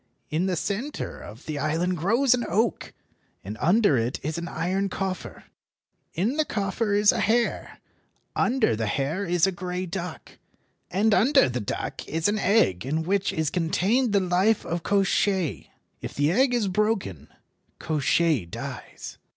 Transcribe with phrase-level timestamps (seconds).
[0.31, 2.91] In the centre of the island grows an oak,
[3.43, 5.43] and under it is an iron coffer.
[6.15, 7.79] In the coffer is a hare,
[8.35, 10.39] under the hare is a grey duck,
[10.89, 15.67] and under the duck is an egg in which is contained the life of Koshchei.
[16.01, 17.27] If the egg is broken,
[17.79, 19.19] Koshchei dies."